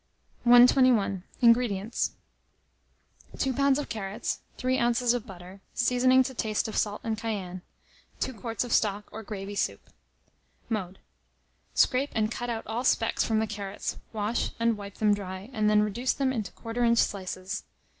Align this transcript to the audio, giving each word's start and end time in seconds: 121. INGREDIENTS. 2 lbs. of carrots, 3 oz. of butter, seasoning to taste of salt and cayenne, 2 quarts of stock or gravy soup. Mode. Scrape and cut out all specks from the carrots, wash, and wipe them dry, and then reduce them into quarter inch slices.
121. 0.45 1.21
INGREDIENTS. 1.41 2.13
2 3.37 3.53
lbs. 3.53 3.77
of 3.77 3.87
carrots, 3.87 4.39
3 4.57 4.79
oz. 4.79 5.13
of 5.13 5.27
butter, 5.27 5.61
seasoning 5.75 6.23
to 6.23 6.33
taste 6.33 6.67
of 6.67 6.75
salt 6.75 7.01
and 7.03 7.19
cayenne, 7.19 7.61
2 8.19 8.33
quarts 8.33 8.63
of 8.63 8.73
stock 8.73 9.07
or 9.11 9.21
gravy 9.21 9.53
soup. 9.53 9.91
Mode. 10.69 10.97
Scrape 11.75 12.09
and 12.15 12.31
cut 12.31 12.49
out 12.49 12.65
all 12.65 12.83
specks 12.83 13.23
from 13.23 13.37
the 13.37 13.45
carrots, 13.45 13.97
wash, 14.11 14.49
and 14.59 14.75
wipe 14.75 14.95
them 14.95 15.13
dry, 15.13 15.51
and 15.53 15.69
then 15.69 15.83
reduce 15.83 16.13
them 16.13 16.33
into 16.33 16.51
quarter 16.53 16.83
inch 16.83 16.97
slices. 16.97 17.65